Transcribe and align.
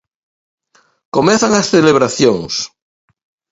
Comezan 1.15 1.51
as 1.59 1.69
celebracións. 1.73 2.53